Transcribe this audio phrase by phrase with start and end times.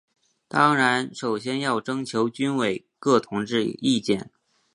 [0.47, 4.31] 当然首先要征求军委各同志意见。